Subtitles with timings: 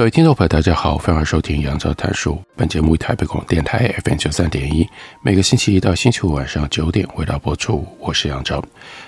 [0.00, 2.42] 各位听众朋友，大家好，欢迎收听杨照谈书。
[2.56, 4.88] 本节目以台北广电台 FM 九三点一，
[5.20, 7.86] 每个星期一到星期五晚上九点为大家播出。
[7.98, 8.64] 我是杨照。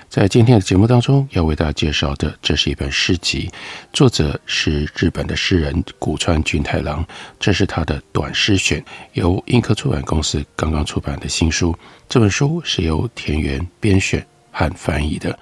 [0.07, 3.49] 在今天的节目当中，要为大家介绍的，这是一本诗集，
[3.91, 7.03] 作者是日本的诗人古川俊太郎。
[7.39, 11.75] 这是他的短诗选，由印刻出版公司刚刚出版的新书。
[12.07, 15.39] 这本书是由田园编选和翻译的。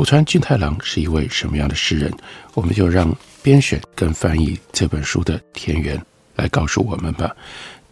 [0.00, 2.10] 古川俊太郎是一位什么样的诗人？
[2.54, 3.14] 我们就让。
[3.42, 6.02] 编选跟翻译这本书的田园
[6.36, 7.36] 来告诉我们吧。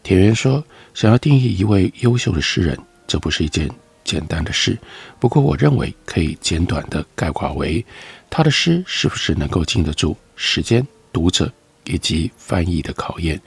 [0.03, 3.69] 田园说：“想要定义一位优秀的诗人，这不是一件
[4.05, 4.79] 简单的事。
[5.21, 7.85] 不过，我认为可以简短的概括为：
[8.31, 11.53] 他的诗是不是能够经得住时间、读者
[11.85, 13.39] 以及翻译的考验？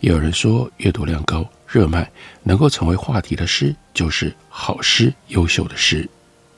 [0.00, 2.10] 也有人说，阅读量高、热卖，
[2.42, 6.06] 能够成为话题的诗就是好诗、优秀的诗。”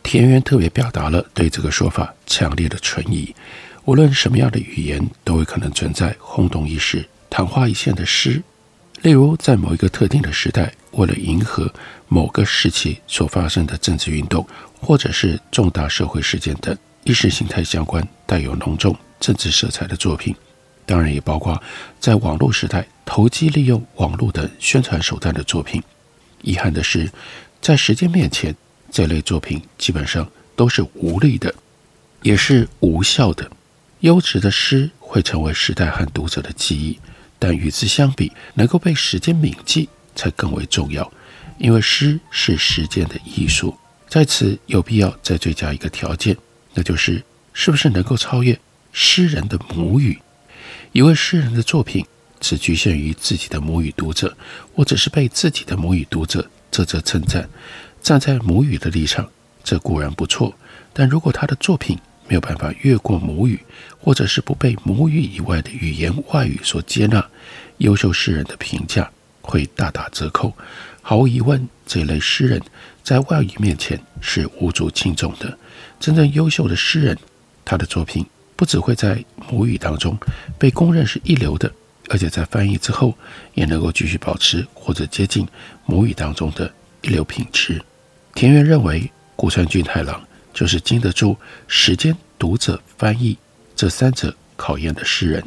[0.03, 3.35] 田园特别表达了对这个说法强烈的存疑。
[3.85, 8.43] 无论什么样的语言，都会可能存在轰动一时、昙花一现的诗。
[9.03, 11.73] 例如，在某一个特定的时代，为了迎合
[12.07, 14.47] 某个时期所发生的政治运动，
[14.81, 20.33] 或者是重大社会事件等意识形态相关、带有浓重政治色彩的作品。
[20.87, 21.61] 当然，也包括
[21.99, 25.83] 在网络时代投机利用网络等宣传手段的作品。
[26.43, 27.11] 遗憾的是，
[27.61, 28.55] 在时间面前，
[28.93, 31.53] 这类作品基本上都是无力的，
[32.21, 33.51] 也是无效的。
[34.01, 36.99] 优质的诗会成为时代和读者的记忆，
[37.39, 41.11] 但与之相比，能够被时间铭记才更为重要。
[41.59, 43.77] 因为诗是时间的艺术，
[44.09, 46.37] 在此有必要再追加一个条件，
[46.75, 48.59] 那就是是不是能够超越
[48.93, 50.21] 诗人的母语。
[50.91, 52.05] 一位诗人的作品
[52.41, 54.37] 只局限于自己的母语读者，
[54.75, 57.49] 或者是被自己的母语读者啧啧称赞，
[58.03, 59.31] 站在母语的立场，
[59.63, 60.53] 这固然不错。
[60.93, 61.99] 但如果他的作品，
[62.29, 63.61] 没有办法越过母语，
[63.99, 67.25] 或者是不被母语以外的语言外语所接纳，
[67.79, 70.53] 优秀诗人的评价会大打折扣。
[71.01, 72.61] 毫无疑问，这类诗人
[73.03, 75.57] 在外语面前是无足轻重的。
[76.01, 77.17] 真正优秀的诗人，
[77.65, 78.25] 他的作品
[78.57, 80.17] 不只会在母语当中
[80.59, 81.71] 被公认是一流的，
[82.09, 83.17] 而且在翻译之后
[83.55, 85.47] 也能够继续保持或者接近
[85.87, 87.83] 母语当中的一流品质。
[88.35, 90.23] 田园认为，古川俊太郎。
[90.55, 91.35] 就是经得住
[91.67, 93.39] 时间、读者、翻译
[93.75, 95.43] 这三者考验的诗人。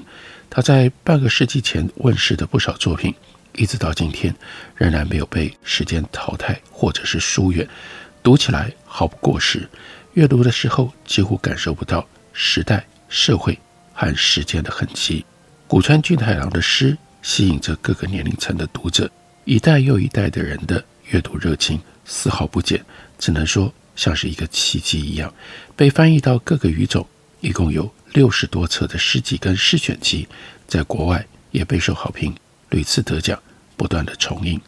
[0.50, 3.14] 他在半个世纪前问世的不少作品，
[3.54, 4.34] 一直到今天
[4.76, 7.70] 仍然没有被时间淘汰或者是疏远，
[8.24, 9.70] 读起来毫不过时。
[10.14, 13.60] 阅读的时候几乎感受不到时代、社会
[13.94, 15.24] 和时间的痕迹。
[15.68, 19.08] 古川俊太郎的诗吸引着各个年龄层的读者，
[19.44, 22.86] 一代又一代的人的阅读热情丝毫不减，
[23.18, 23.74] 只能说。
[23.96, 25.34] 像是一个奇迹一样，
[25.74, 27.08] 被翻译到各个语种，
[27.40, 30.28] 一共有六十多册的诗集跟诗选集，
[30.68, 32.36] 在国外也备受好评，
[32.72, 33.42] 屡次得奖，
[33.78, 34.60] 不断的重印。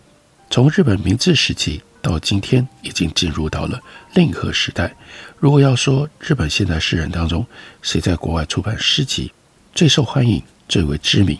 [0.49, 3.83] 从日本明治时期到今天，已经进入到了
[4.13, 4.95] 令和时代。
[5.37, 7.45] 如果要说日本现代诗人当中
[7.81, 9.29] 谁在国外出版诗集
[9.75, 11.37] 最受欢迎、最为知名，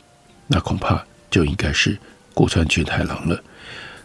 [0.47, 1.97] 那恐怕就应该是
[2.33, 3.41] 古川俊太郎了。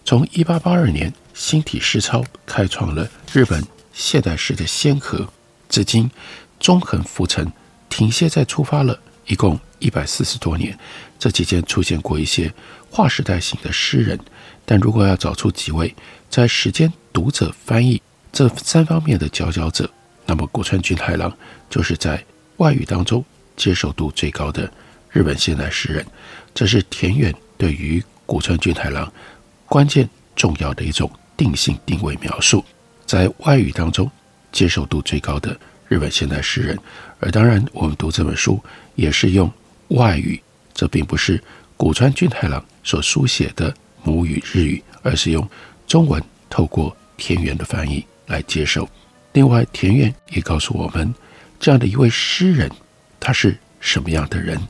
[0.05, 5.27] 从一八八二年，新体诗操开创了日本现代诗的先河，
[5.69, 6.11] 至今
[6.59, 7.51] 纵横浮沉，
[7.89, 10.77] 停歇再出发了，一共一百四十多年。
[11.19, 12.53] 这期间出现过一些
[12.91, 14.19] 划时代型的诗人，
[14.65, 15.95] 但如果要找出几位
[16.28, 18.03] 在时间、读者、翻译
[18.33, 19.89] 这三方面的佼佼者，
[20.27, 21.33] 那么古川俊太郎
[21.71, 22.22] 就是在
[22.57, 23.25] 外语当中
[23.57, 24.71] 接受度最高的
[25.10, 26.05] 日本现代诗人。
[26.53, 29.10] 这是田园对于古川俊太郎
[29.72, 31.10] 关键重要的一种。
[31.34, 32.63] 定性定位描述，
[33.07, 34.09] 在外语当中
[34.53, 35.59] 接受度最高的
[35.89, 36.78] 日本现代诗人，
[37.19, 38.63] 而当然我们读这本书
[38.95, 39.51] 也是用
[39.89, 40.41] 外语，
[40.74, 41.42] 这并不是
[41.77, 43.74] 古川俊太郎所书写的
[44.04, 45.48] 母语日语，而是用
[45.86, 48.86] 中文透过田园的翻译来接受。
[49.33, 51.13] 另外，田园也告诉我们，
[51.59, 52.71] 这样的一位诗人，
[53.19, 54.60] 他是什么样的人？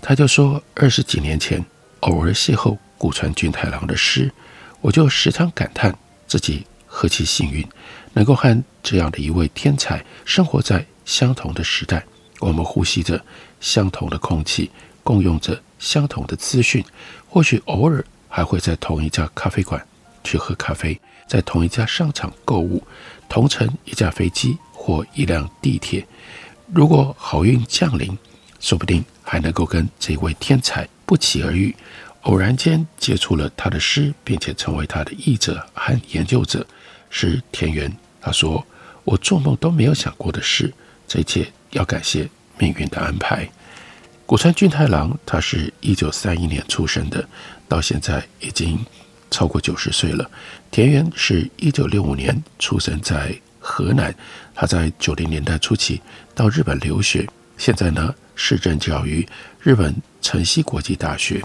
[0.00, 1.62] 他就说，二十几年前
[2.00, 4.32] 偶尔邂逅古川俊太郎的诗，
[4.80, 5.94] 我就时常感叹。
[6.26, 7.62] 自己何其幸运，
[8.14, 12.02] 能够和这样的一位天才生活在相同的时代，
[12.40, 13.22] 我们呼吸着
[13.60, 14.70] 相同的空气，
[15.02, 16.82] 共用着相同的资讯，
[17.28, 19.86] 或许偶尔还会在同一家咖啡馆
[20.24, 20.98] 去喝咖啡，
[21.28, 22.82] 在同一家商场购物，
[23.28, 26.06] 同乘一架飞机或一辆地铁。
[26.72, 28.16] 如果好运降临，
[28.60, 31.76] 说不定还能够跟这位天才不期而遇，
[32.24, 36.66] 偶然间接触了他的诗，并且成为他的译者和研究者。
[37.16, 38.66] 是田园，他说
[39.04, 40.72] ：“我做梦都没有想过的事，
[41.06, 42.28] 这一切要感谢
[42.58, 43.48] 命运的安排。”
[44.26, 47.24] 古川俊太郎，他是一九三一年出生的，
[47.68, 48.84] 到现在已经
[49.30, 50.28] 超过九十岁了。
[50.72, 54.12] 田园是一九六五年出生在河南，
[54.54, 56.02] 他在九零年代初期
[56.34, 57.28] 到日本留学，
[57.58, 59.24] 现在呢，是任教于
[59.60, 61.40] 日本城西国际大学。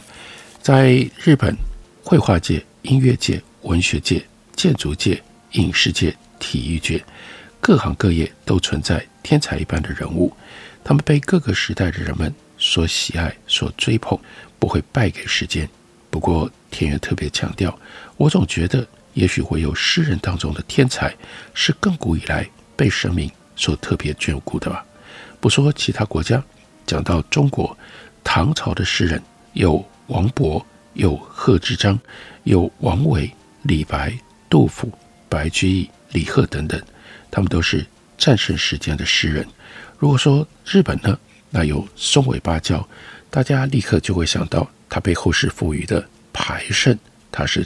[0.61, 1.55] 在日本
[2.03, 4.23] 绘画界、音乐界、文学界、
[4.55, 5.21] 建筑界。
[5.53, 7.03] 影视界、体育界，
[7.59, 10.31] 各行各业都存在天才一般的人物，
[10.83, 14.15] 他们被各个时代的人们所喜爱、所追捧，
[14.59, 15.67] 不会败给时间。
[16.11, 17.75] 不过，田园特别强调，
[18.15, 21.11] 我总觉得，也许唯有诗人当中的天才，
[21.55, 24.85] 是亘古以来被神明所特别眷顾的吧。
[25.39, 26.43] 不说其他国家，
[26.85, 27.75] 讲到中国，
[28.23, 29.19] 唐朝的诗人
[29.53, 30.63] 有王勃，
[30.93, 31.99] 有贺知章，
[32.43, 33.31] 有王维、
[33.63, 34.13] 李白、
[34.49, 34.91] 杜甫。
[35.31, 36.81] 白居易、李贺等等，
[37.29, 37.85] 他们都是
[38.17, 39.45] 战胜时间的诗人。
[39.99, 41.15] 如果说日本呢，
[41.51, 42.83] 那有松尾芭蕉，
[43.29, 46.03] 大家立刻就会想到他被后世赋予的
[46.33, 46.97] 俳圣，
[47.31, 47.63] 他是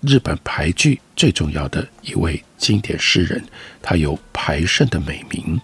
[0.00, 3.44] 日本俳句最重要的一位经典诗人，
[3.82, 5.60] 他有俳圣的美名，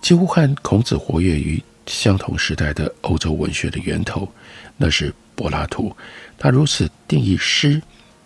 [0.00, 4.32] 几乎和孔子活跃于相同时代的欧洲文学的源头，
[4.76, 5.96] 那是柏拉图。
[6.36, 7.80] 他如此定义诗。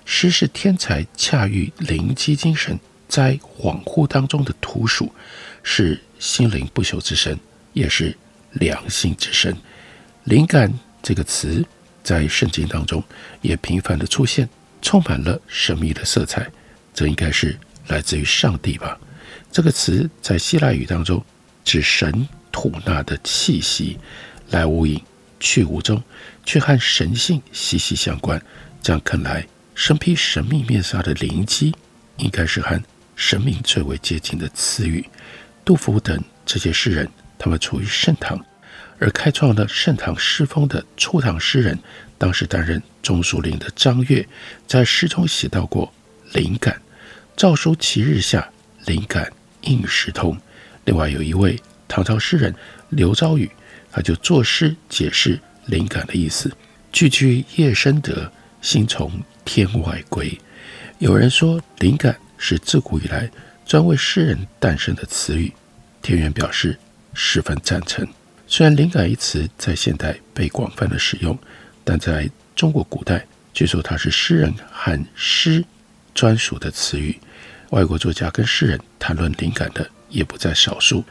[0.05, 2.76] 诗是天才驾驭灵机精神，
[3.06, 5.12] 在恍惚当中的图属，
[5.62, 7.38] 是心灵不朽之神，
[7.73, 8.17] 也是
[8.50, 9.56] 良心之神。
[10.25, 11.64] 灵感这个词
[12.03, 13.03] 在圣经当中
[13.43, 14.49] 也频繁地出现，
[14.82, 16.50] 充满了神秘的色彩。
[16.93, 17.56] 这应该是
[17.87, 18.99] 来自于上帝吧？
[19.53, 21.25] 这个词在希腊语当中
[21.65, 23.99] 指神吐纳的气息，
[24.50, 25.00] 来无影
[25.38, 26.03] 去无踪，
[26.44, 28.41] 却和神性息息相关。
[28.83, 29.47] 这样看来。
[29.75, 31.75] 身披神秘面纱的灵机，
[32.19, 32.79] 应该是和
[33.17, 35.03] 神明最为接近的词语。
[35.65, 37.09] 杜甫等这些诗人，
[37.39, 38.39] 他们处于盛唐，
[38.99, 41.79] 而开创了盛唐诗风的初唐诗人，
[42.19, 44.29] 当时担任中书令的张悦，
[44.67, 45.91] 在诗中写到过
[46.35, 46.79] “灵感
[47.35, 48.47] 诏书其日下，
[48.85, 50.39] 灵感应时通”。
[50.85, 51.59] 另外有一位
[51.89, 52.55] 唐朝诗人
[52.91, 53.50] 刘昭宇，
[53.91, 55.41] 他就作诗解释
[55.72, 56.54] 灵感的意思
[56.92, 58.30] ：“句句夜深得，
[58.60, 59.10] 心从。”
[59.44, 60.38] 天外归。
[60.98, 63.28] 有人说，灵感是自古以来
[63.66, 65.52] 专为诗人诞生的词语。
[66.00, 66.78] 田园表示
[67.12, 68.06] 十分赞成。
[68.46, 71.36] 虽然“灵感”一词在现代被广泛的使用，
[71.82, 75.64] 但在中国古代，据说它是诗人和诗
[76.14, 77.19] 专属的词语。
[77.70, 81.02] 外国作家跟诗人谈论灵感的也不在少数。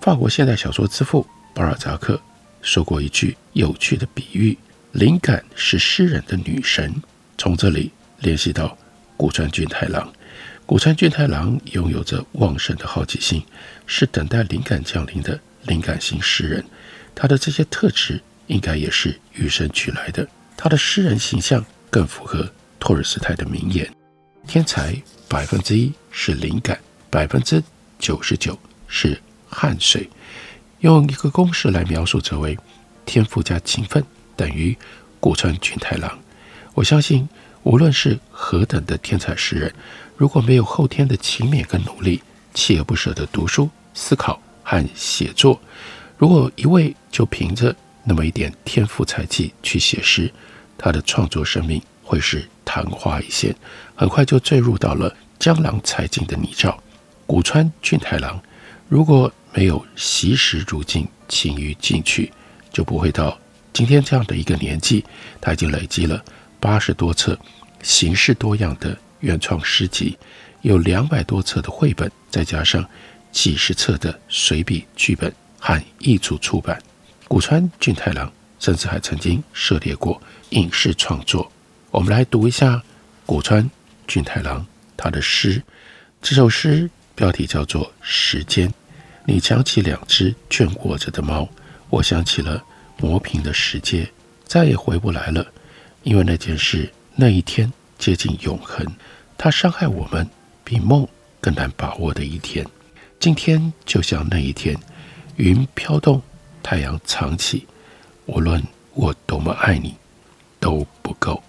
[0.00, 1.24] 法国现代小说之父
[1.54, 2.20] 巴尔扎克
[2.68, 4.54] 说过一句有趣的比喻
[4.92, 6.94] ：“灵感是诗人的女神。”
[7.38, 8.76] 从这里联系到
[9.16, 10.12] 古川俊太郎，
[10.66, 13.42] 古川俊太郎拥有着旺盛的好奇心，
[13.86, 16.62] 是等待灵感降临的灵感型诗人。
[17.14, 20.28] 他的这些特质应该也是与生俱来的。
[20.54, 23.90] 他的诗人形象更符合托尔斯泰的名言
[24.46, 24.94] ：“天才
[25.26, 27.62] 百分之一是灵感，百分之
[27.98, 28.58] 九十九
[28.88, 30.06] 是汗水。”
[30.80, 32.56] 用一个公式来描述这位
[33.04, 34.04] 天赋加勤奋
[34.36, 34.76] 等于
[35.18, 36.18] 古川俊太郎。
[36.74, 37.28] 我相信，
[37.64, 39.74] 无论是何等的天才诗人，
[40.16, 42.22] 如果没有后天的勤勉跟努力，
[42.54, 45.60] 锲而不舍地读书、思考和写作，
[46.16, 50.32] 如果一味就凭着那么一点天赋才气去写诗，
[50.76, 53.52] 他的创作生命会是昙花一现，
[53.96, 56.72] 很快就坠入到了江郎才尽的泥沼。
[57.26, 58.40] 古川俊太郎
[58.88, 62.32] 如果没有惜时如镜、勤于进取，
[62.72, 63.36] 就不会到
[63.72, 65.04] 今天这样的一个年纪。
[65.40, 66.24] 他已经累积了。
[66.60, 67.36] 八十多册
[67.82, 70.16] 形式多样的原创诗集，
[70.62, 72.88] 有两百多册的绘本，再加上
[73.32, 76.80] 几十册的随笔剧本和译著出版。
[77.26, 81.50] 古川俊太郎甚至还曾经涉猎过影视创作。
[81.90, 82.80] 我们来读一下
[83.26, 83.68] 古川
[84.06, 84.64] 俊太郎
[84.96, 85.60] 他的诗。
[86.22, 88.68] 这首诗标题叫做《时间》。
[89.30, 91.46] 你讲起两只倦卧着的猫，
[91.90, 92.64] 我想起了
[92.96, 94.10] 磨平的世界，
[94.46, 95.46] 再也回不来了。
[96.02, 98.86] 因为那件事，那一天接近永恒，
[99.36, 100.26] 它伤害我们
[100.64, 101.06] 比梦
[101.42, 102.64] 更难把握的一天。
[103.20, 104.74] 今天就像那一天，
[105.36, 106.22] 云飘动，
[106.62, 107.66] 太阳藏起，
[108.24, 108.62] 无论
[108.94, 109.94] 我多么爱你，
[110.58, 111.42] 都不够。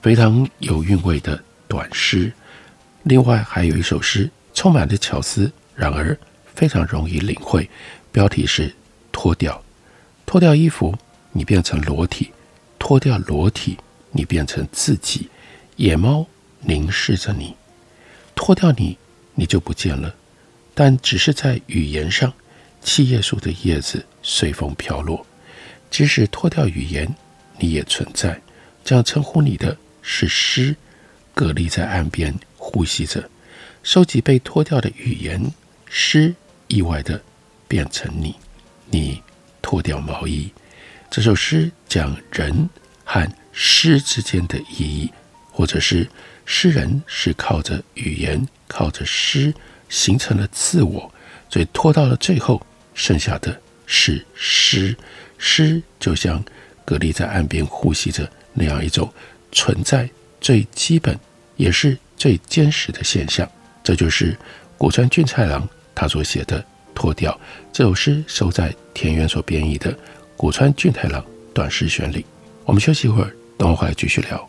[0.00, 1.38] 非常有韵味的
[1.68, 2.32] 短诗。
[3.02, 6.18] 另外还有一首诗，充满了巧思，然而
[6.56, 7.70] 非常容易领会。
[8.10, 8.74] 标题是
[9.12, 9.62] “脱掉”，
[10.26, 10.96] 脱掉衣服，
[11.32, 12.32] 你变成裸体；
[12.78, 13.78] 脱掉裸体，
[14.10, 15.28] 你变成自己。
[15.76, 16.26] 野猫
[16.62, 17.54] 凝视着你，
[18.34, 18.96] 脱掉你，
[19.34, 20.14] 你就不见了。
[20.74, 22.32] 但只是在语言上，
[22.82, 25.26] 七叶树的叶子随风飘落。
[25.90, 27.14] 即使脱掉语言，
[27.58, 28.40] 你也存在。
[28.82, 30.74] 这样称呼你的是诗，
[31.34, 33.28] 蛤蜊在岸边呼吸着，
[33.82, 35.52] 收集被脱掉的语言。
[35.88, 36.34] 诗
[36.68, 37.20] 意外的
[37.66, 38.34] 变成你，
[38.90, 39.22] 你
[39.60, 40.50] 脱掉毛衣。
[41.10, 42.68] 这首诗讲人
[43.04, 45.10] 和诗之间的意义。
[45.50, 46.06] 或者是
[46.44, 49.54] 诗人是靠着语言，靠着诗
[49.88, 51.10] 形成了自我，
[51.48, 52.60] 所以拖到了最后，
[52.92, 54.94] 剩下的是诗。
[55.38, 56.44] 诗就像
[56.84, 59.10] 蛤蜊在岸边呼吸着那样一种
[59.50, 61.18] 存在最基本
[61.56, 63.50] 也是最坚实的现象。
[63.82, 64.36] 这就是
[64.76, 65.66] 古川俊太郎
[65.96, 66.60] 他所写的
[66.94, 67.32] 《脱掉》
[67.72, 69.92] 这首诗，收在田园所编译的
[70.36, 72.24] 《古川俊太郎短诗选》里。
[72.64, 74.48] 我们休息一会儿，等会儿回来继续聊。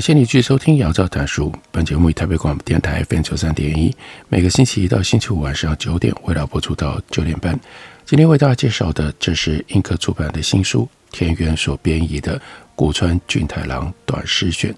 [0.00, 1.50] 感谢你继续收听《杨照谈书》。
[1.70, 3.94] 本节目以台北广播电台 FM 九三点一，
[4.30, 7.52] 每个星期一到星期五晚上九点，为大家播出到九点半。
[8.06, 12.38] 今天为大家介绍的，这是印刻出版的新书，田园所编译的
[12.74, 14.72] 《古川俊太郎短诗选》。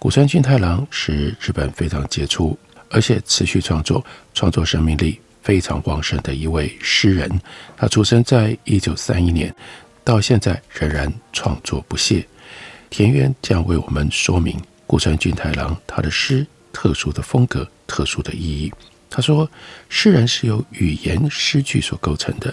[0.00, 2.58] 古川俊太郎是日本非常杰出，
[2.90, 4.04] 而且持续创作、
[4.34, 7.30] 创作生命力非常旺盛的一位诗人。
[7.76, 9.54] 他出生在一九三一年，
[10.02, 12.26] 到现在仍然创作不懈。
[12.90, 18.72] 田园将为我们说明古川俊太郎他的诗特殊的风格、特殊的意义。
[19.10, 19.48] 他说，
[19.88, 22.52] 诗人是由语言诗句所构成的，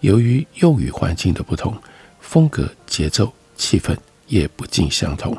[0.00, 1.74] 由于用语环境的不同，
[2.20, 3.96] 风格、节奏、气氛
[4.26, 5.36] 也不尽相同。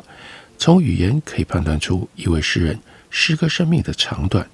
[0.57, 4.47] 从语言可以判断出一位诗人诗歌生命的长短。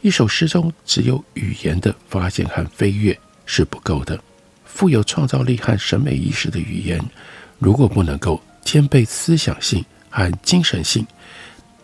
[0.00, 3.16] 一首诗中只有语言的发现和飞跃
[3.46, 4.18] 是不够的，
[4.64, 7.00] 富有创造力和审美意识的语言，
[7.58, 8.40] 如果不能够。
[8.62, 11.06] 兼备思想性和精神性，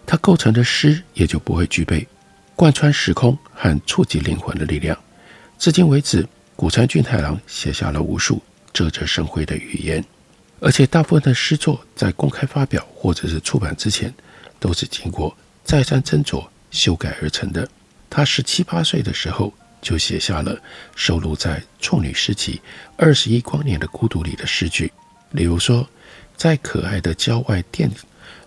[0.05, 2.07] 它构成的诗也就不会具备
[2.55, 4.97] 贯穿时空和触及灵魂的力量。
[5.59, 8.43] 至今为止，古川俊太郎写下了无数
[8.73, 10.05] 啧啧生辉的语言，
[10.61, 14.13] 而且大部分的诗作在公开发表或者是出版之前，
[14.61, 17.69] 都是经过再三斟酌修改而成的。
[18.09, 19.53] 他十七八岁的时候
[19.83, 20.57] 就写下了
[20.95, 22.55] 收录在处女诗集
[22.97, 24.93] 《二十一光年的孤独》里的诗句，
[25.33, 25.89] 例如说。
[26.37, 27.91] 在可爱的郊外电，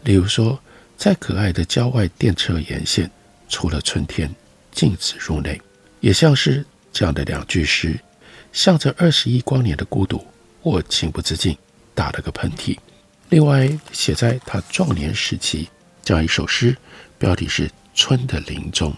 [0.03, 0.59] 例如说，
[0.95, 3.09] 在可爱的郊外电车沿线，
[3.47, 4.33] 除了春天，
[4.71, 5.59] 禁止入内，
[5.99, 7.99] 也像是这样的两句诗，
[8.53, 10.23] 向着二十亿光年的孤独，
[10.61, 11.57] 我情不自禁
[11.95, 12.77] 打了个喷嚏。
[13.29, 15.67] 另外，写在他壮年时期
[16.03, 16.75] 这样一首诗，
[17.17, 18.91] 标题是《春的林中》，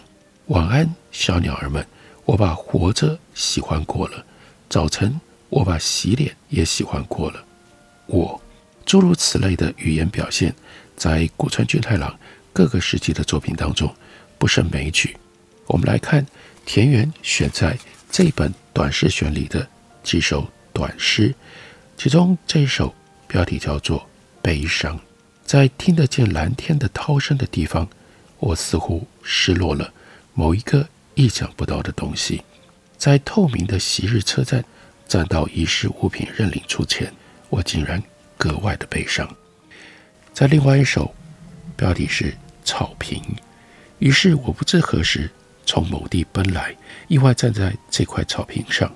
[0.46, 1.86] 晚安，小鸟儿们，
[2.24, 4.22] 我把活着喜欢过了；
[4.68, 5.18] 早晨，
[5.48, 7.44] 我把洗脸也喜欢过了。
[8.06, 8.40] 我
[8.84, 10.54] 诸如此类的语言表现，
[10.96, 12.18] 在古川俊太郎
[12.52, 13.94] 各个时期的作品当中
[14.38, 15.16] 不胜枚举。
[15.66, 16.26] 我们来看
[16.66, 17.78] 田园选在
[18.10, 19.66] 这本短诗选里的
[20.02, 21.34] 几首短诗，
[21.96, 22.94] 其中这一首
[23.26, 24.00] 标题叫做
[24.42, 24.98] 《悲伤》。
[25.44, 27.88] 在听得见蓝天的涛声的地方，
[28.38, 29.92] 我似乎失落了
[30.34, 32.42] 某一个意想不到的东西。
[32.96, 34.64] 在透明的昔日车站，
[35.08, 37.12] 站到遗失物品认领处前，
[37.48, 38.02] 我竟然
[38.42, 39.32] 格外的悲伤。
[40.32, 41.14] 在另外一首，
[41.76, 42.32] 标题是
[42.64, 43.22] 《草坪》，
[44.00, 45.30] 于是我不知何时
[45.64, 46.74] 从某地奔来，
[47.06, 48.92] 意外站在这块草坪上。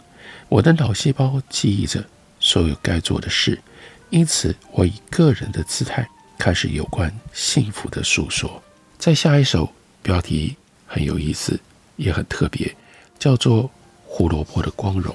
[0.48, 2.04] 我的脑细胞记忆着
[2.40, 3.62] 所有该做的事，
[4.10, 6.04] 因此我以个人的姿态。
[6.36, 8.60] 开始有关幸福的诉说。
[8.98, 9.72] 在下一首，
[10.02, 10.56] 标题
[10.88, 11.58] 很有意思，
[11.94, 12.74] 也很特别，
[13.16, 13.64] 叫做
[14.04, 15.14] 《胡萝卜的光荣》。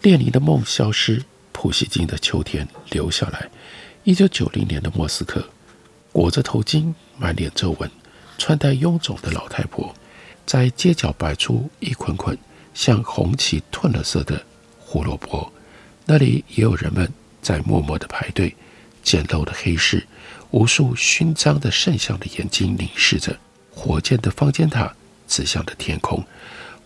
[0.00, 1.20] 列宁的梦消失，
[1.60, 3.50] 普希金的秋天留下来。
[4.04, 5.44] 一九九零年的莫斯科，
[6.12, 7.90] 裹着头巾、满脸皱纹、
[8.38, 9.92] 穿戴臃肿的老太婆，
[10.46, 12.38] 在街角摆出一捆捆
[12.74, 14.40] 像红旗褪了色的
[14.78, 15.52] 胡萝卜。
[16.06, 17.12] 那里也有人们
[17.42, 18.54] 在默默地排队。
[19.02, 20.06] 简陋的黑市。
[20.52, 23.36] 无数勋章的圣像的眼睛凝视着
[23.74, 24.94] 火箭的方尖塔
[25.26, 26.24] 指向的天空，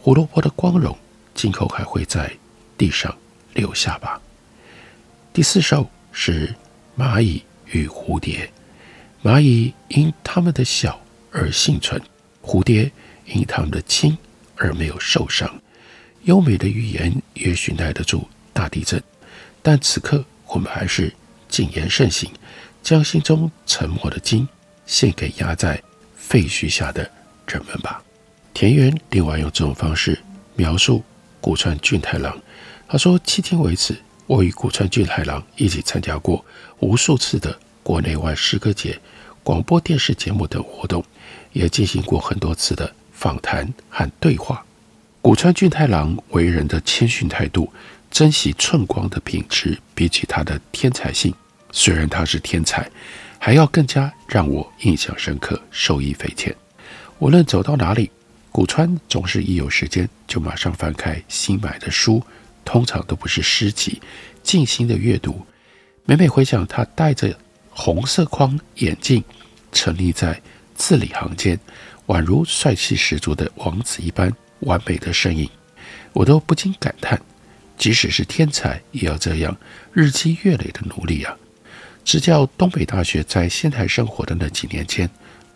[0.01, 0.97] 胡萝卜的光荣
[1.35, 2.35] 今后还会在
[2.79, 3.15] 地上
[3.53, 4.19] 留下吧。
[5.35, 6.55] 第四首是
[6.95, 8.51] 蚂蚁与蝴蝶，
[9.23, 11.99] 蚂蚁因它们的小而幸存，
[12.43, 12.93] 蝴蝶
[13.25, 14.17] 因它们的轻
[14.57, 15.51] 而没有受伤。
[16.25, 19.03] 优美的语言也许耐得住大地震，
[19.63, 21.11] 但此刻我们还是
[21.49, 22.31] 谨言慎行。
[22.83, 24.47] 将心中沉默的金
[24.85, 25.83] 献给压在
[26.15, 27.11] 废墟下的
[27.47, 28.03] 人们吧。
[28.53, 30.19] 田园另外用这种方式
[30.57, 31.03] 描述
[31.41, 32.39] 古川俊太郎。
[32.87, 36.45] 他说：“迄今为止，我与古川俊太郎一起参加过
[36.79, 38.99] 无数次的国内外诗歌节、
[39.43, 41.05] 广播电视节目等活动，
[41.53, 44.65] 也进行过很多次的访谈和对话。
[45.21, 47.73] 古川俊太郎为人的谦逊态度、
[48.11, 51.35] 珍惜寸光的品质，比起他的天才性。”
[51.75, 52.89] 虽然他是天才，
[53.39, 56.55] 还要更加让我印象深刻，受益匪浅。
[57.19, 58.11] 无论走到哪里，
[58.51, 62.23] 古川总是一有时间就马上翻开新买的书，
[62.65, 64.01] 通常都不是诗集，
[64.43, 65.45] 静心的阅读。
[66.05, 67.37] 每每回想他戴着
[67.71, 69.23] 红色框眼镜，
[69.71, 70.41] 沉溺在
[70.75, 71.59] 字里行间，
[72.07, 75.49] 宛如帅气十足的王子一般完美的身影，
[76.13, 77.21] 我都不禁感叹：
[77.79, 79.57] 即使是天才，也要这样
[79.93, 81.37] 日积月累的努力啊！
[82.05, 85.09] 执教东北大学在仙台生活的那几年间，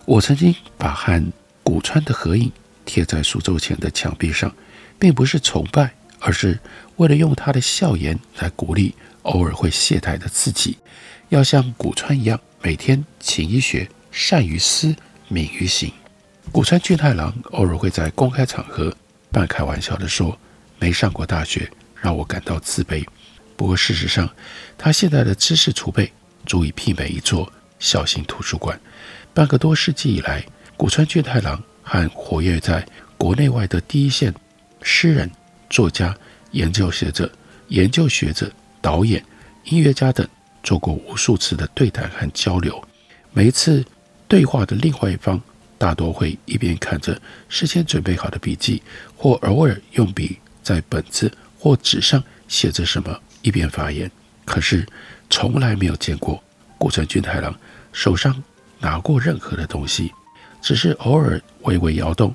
[0.05, 1.33] 我曾经把和
[1.65, 2.53] 古川的合影
[2.85, 4.55] 贴在书桌前的墙壁上，
[4.97, 6.59] 并不是崇拜，而是
[6.97, 10.79] 为了用他的笑颜来鼓励偶尔会懈怠的自己，
[11.29, 14.95] 要像古川一样，每天勤于学，善于思，
[15.29, 15.93] 敏于行。
[16.53, 18.95] 古川俊太郎偶尔会在公开场合
[19.31, 20.39] 半开玩笑地说
[20.79, 23.05] ：“没上过大学，让我感到自卑。”
[23.57, 24.29] 不过事实上，
[24.77, 26.13] 他现在的知识储备。
[26.47, 28.81] 足以媲美一座小型图书馆。
[29.35, 32.87] 半个多世纪以来，古川俊太郎和活跃在
[33.19, 34.33] 国内外的第一线
[34.81, 35.29] 诗人、
[35.69, 36.17] 作家、
[36.53, 37.31] 研究学者、
[37.69, 38.51] 研究学者、
[38.81, 39.25] 导演、
[39.65, 40.27] 音乐家等
[40.63, 42.83] 做过无数次的对谈和交流。
[43.33, 43.85] 每一次
[44.29, 45.41] 对话的另外一方，
[45.79, 48.83] 大多会一边看着事先准备好的笔记，
[49.15, 54.11] 或偶尔用笔在本子或纸上写着什么，一边发言。
[54.45, 54.87] 可是，
[55.29, 56.43] 从来没有见过
[56.79, 57.55] 古川俊太郎
[57.93, 58.43] 手上
[58.79, 60.13] 拿过任何的东西，
[60.63, 62.35] 只是偶尔微微摇动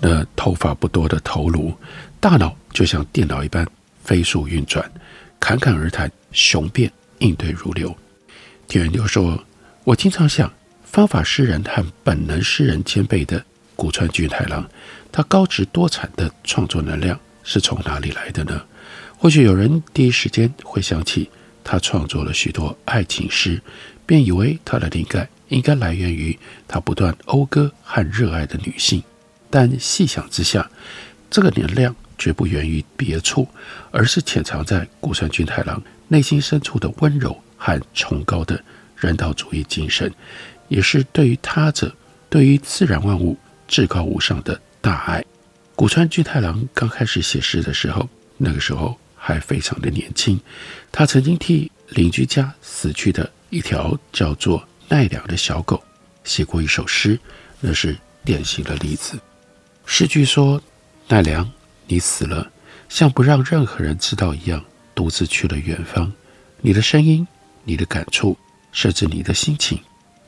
[0.00, 1.74] 那头发不多的头颅，
[2.28, 3.64] 大脑就像电脑一般
[4.02, 4.90] 飞速运转，
[5.38, 7.96] 侃侃而谈，雄辩应对如流。
[8.66, 9.40] 田园就说
[9.86, 13.44] ：“我经常想，方法诗人和本能诗人兼备的
[13.76, 14.68] 古川俊太郎，
[15.12, 18.60] 他高质多产的创作能量是从哪里来的呢？
[19.16, 21.30] 或许有人第一时间会想起。”
[21.62, 23.62] 他创作了许多爱情诗，
[24.04, 26.36] 便以为他的灵感应该来源于
[26.66, 29.00] 他不断讴歌和热爱的女性。
[29.48, 30.68] 但细想之下，
[31.30, 33.46] 这个能量绝不源于别处，
[33.90, 38.62] 而是潜藏在古川俊太郎内心深处的温柔和崇高的
[38.96, 40.12] 人道主义精神，
[40.68, 41.94] 也是对于他者、
[42.28, 45.24] 对于自然万物至高无上的大爱。
[45.74, 48.96] 古川俊太郎刚开始写诗的时候，那个时候。
[49.18, 50.38] 还非常的年轻，
[50.92, 55.82] 他曾经替邻居家死去的一条叫做奈良的小狗
[56.22, 57.18] 写过一首诗，
[57.60, 59.18] 那是典型的例子。
[59.84, 60.62] 诗句说
[61.08, 61.50] ：“奈良，
[61.86, 62.50] 你死了，
[62.88, 66.12] 像不让任何人知道一样，独自去了远方。
[66.60, 67.26] 你的声音，
[67.64, 68.36] 你的感触，
[68.72, 69.78] 甚至你的心情，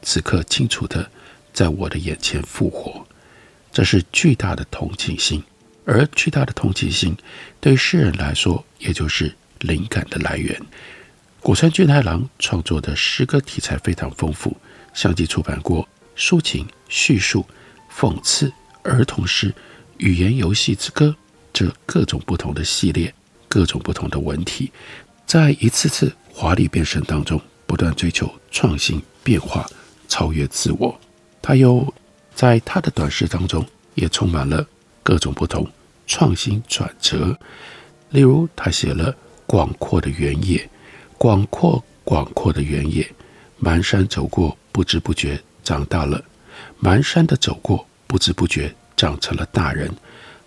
[0.02, 1.10] 此刻清楚地
[1.52, 3.06] 在我的眼前复活。
[3.72, 5.42] 这是巨大的同情心，
[5.84, 7.16] 而巨大的同情心，
[7.60, 10.60] 对诗人来说，也就是灵感的来源。
[11.40, 14.56] 谷川俊太郎创作的诗歌题材非常丰富，
[14.94, 17.44] 相继出版过抒情、叙述、
[17.94, 18.52] 讽刺。”
[18.84, 19.52] 儿童诗、
[19.98, 21.14] 语言游戏之歌，
[21.58, 23.12] 这各种不同的系列，
[23.48, 24.70] 各种不同的文体，
[25.26, 29.66] 在一次次华丽变身当中，不断追求创新变化，
[30.06, 30.96] 超越自我。
[31.42, 31.92] 他又
[32.32, 33.66] 在他的短诗当中，
[33.96, 34.64] 也充满了
[35.02, 35.68] 各种不同
[36.06, 37.36] 创新转折。
[38.10, 39.12] 例如，他写了
[39.44, 40.70] 广阔的原野，
[41.16, 43.04] 广阔广阔的原野，
[43.60, 46.22] 蹒跚走过，不知不觉长大了，
[46.80, 47.84] 蹒跚的走过。
[48.06, 49.92] 不知不觉长成了大人，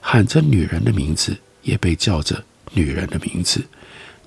[0.02, 3.64] 喊着女人的名字，也被叫着女人的名字。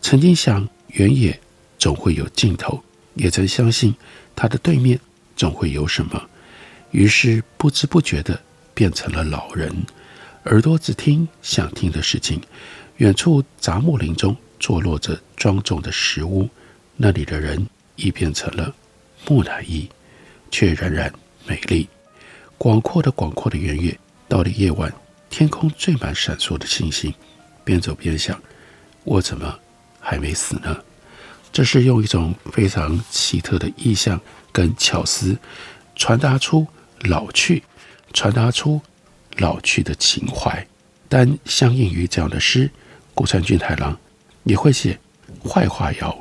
[0.01, 1.39] 曾经想原野
[1.79, 2.83] 总会有尽头，
[3.15, 3.95] 也曾相信
[4.35, 4.99] 它的对面
[5.37, 6.31] 总会有什么。
[6.93, 8.41] 于是不知不觉地
[8.73, 9.75] 变成了老人，
[10.45, 12.41] 耳朵只听想听的事情。
[12.99, 16.49] 远处杂木林中坐落着庄重的石屋，
[16.97, 18.73] 那里的人已变成了
[19.27, 19.89] 木乃伊，
[20.53, 21.13] 却仍然
[21.45, 21.89] 美丽。
[22.57, 24.95] 广阔的广阔的原野，到了夜晚，
[25.35, 27.13] 天空缀满闪烁的星星。
[27.65, 28.41] 边走边想，
[29.03, 29.59] 我怎么
[29.99, 30.79] 还没死呢？
[31.53, 34.21] 这是用一种非常奇特的意象
[34.53, 35.37] 跟巧思，
[35.97, 36.65] 传达出
[37.01, 37.65] 老去，
[38.13, 38.81] 传达出
[39.39, 40.65] 老去的情怀。
[41.09, 42.71] 但相应于这样的诗，
[43.13, 43.99] 谷川俊太郎
[44.45, 44.97] 也会写
[45.45, 46.17] 坏话谣，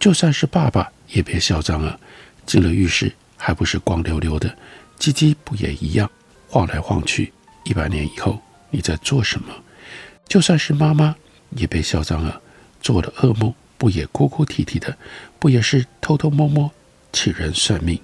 [0.00, 1.96] 就算是爸爸也别嚣张啊！
[2.44, 4.52] 进了浴室还不是光溜溜的。
[4.98, 6.10] 鸡鸡不也一样
[6.48, 7.32] 晃来晃去？
[7.64, 9.54] 一百年以后你在做什么？
[10.26, 11.14] 就算是妈妈
[11.50, 12.40] 也被嚣张了，
[12.80, 14.96] 做了噩梦不也哭哭啼啼的？
[15.38, 16.70] 不也是偷偷摸摸
[17.12, 17.98] 请人算命？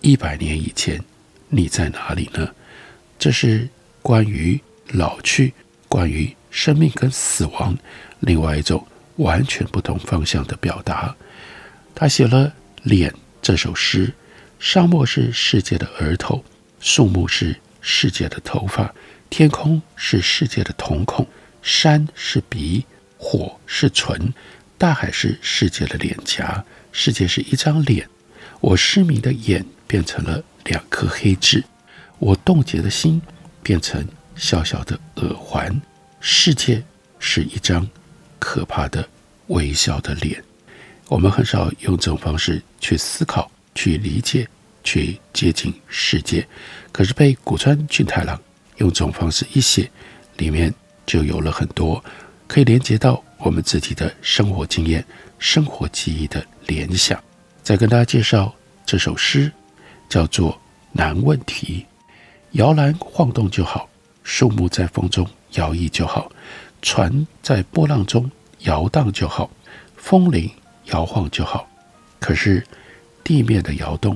[0.00, 1.02] 一百年以前
[1.48, 2.48] 你在哪里呢？
[3.18, 3.68] 这是
[4.02, 5.52] 关于老去，
[5.88, 7.76] 关于生命跟死亡，
[8.20, 8.86] 另外一种
[9.16, 11.14] 完全不同方向的表达。
[11.94, 12.48] 他写了
[12.82, 14.12] 《脸》这首诗。
[14.60, 16.42] 沙漠是世界的额头，
[16.80, 17.54] 树木是
[17.86, 18.94] 世界的头发，
[19.28, 21.28] 天空是世界的瞳孔，
[21.60, 22.82] 山是鼻，
[23.18, 24.32] 火是唇，
[24.78, 28.08] 大海是世界的脸颊，世界是一张脸。
[28.62, 31.62] 我失明的眼变成了两颗黑痣，
[32.18, 33.20] 我冻结的心
[33.62, 34.02] 变成
[34.34, 35.78] 小小的耳环。
[36.20, 36.82] 世界
[37.18, 37.86] 是一张
[38.38, 39.06] 可怕的
[39.48, 40.42] 微笑的脸。
[41.08, 43.50] 我们很少用这种方式去思考。
[43.76, 44.48] 去理解，
[44.84, 46.46] 去接近世界，
[46.92, 48.40] 可是被谷川俊太郎
[48.76, 49.90] 用这种方式一写，
[50.36, 50.72] 里面
[51.04, 52.04] 就有了很多
[52.46, 55.04] 可以连接到我们自己的生活经验、
[55.38, 57.20] 生活记忆的联想。
[57.62, 58.54] 再跟大家介绍
[58.86, 59.50] 这首诗，
[60.08, 60.52] 叫做
[60.92, 61.84] 《难问题》。
[62.58, 63.88] 摇篮晃动就好，
[64.22, 66.30] 树木在风中摇曳就好，
[66.82, 69.50] 船在波浪中摇荡就好，
[69.96, 70.48] 风铃
[70.92, 71.68] 摇晃就好。
[72.20, 72.64] 可是。
[73.26, 74.14] 地面的摇动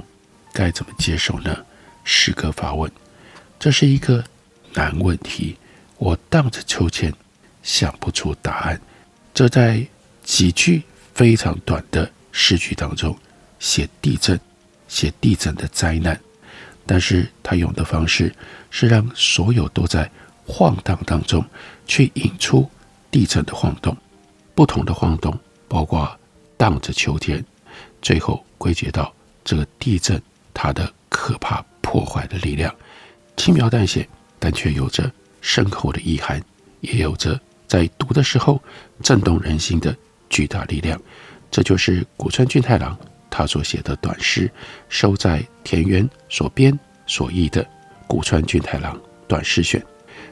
[0.52, 1.64] 该怎么接受呢？
[2.04, 2.90] 诗歌发问，
[3.58, 4.24] 这是一个
[4.74, 5.56] 难问题。
[5.98, 7.12] 我荡着秋千，
[7.62, 8.80] 想不出答案。
[9.34, 9.86] 这在
[10.22, 10.82] 几句
[11.14, 13.16] 非常短的诗句当中
[13.58, 14.40] 写地震，
[14.88, 16.18] 写地震的灾难。
[16.86, 18.34] 但是他用的方式
[18.70, 20.10] 是让所有都在
[20.46, 21.44] 晃荡当中，
[21.86, 22.68] 去引出
[23.10, 23.94] 地震的晃动。
[24.54, 26.18] 不同的晃动，包括
[26.56, 27.44] 荡着秋千。
[28.00, 29.12] 最后归结到
[29.44, 30.20] 这个地震，
[30.60, 32.74] 它的可怕破坏的力量，
[33.36, 34.06] 轻描淡写，
[34.40, 35.08] 但却有着
[35.40, 36.42] 深厚的意涵，
[36.80, 38.60] 也有着在读的时候
[39.00, 39.96] 震动人心的
[40.28, 41.00] 巨大力量。
[41.48, 42.98] 这就是谷川俊太郎
[43.30, 44.50] 他所写的短诗，
[44.88, 47.62] 收在田园所编所译的
[48.08, 49.80] 《谷川俊太郎短诗选》，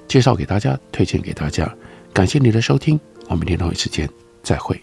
[0.08, 1.72] 介绍给大家，推荐给大家。
[2.12, 4.10] 感谢你的收听，我们明天同一时间
[4.42, 4.82] 再会。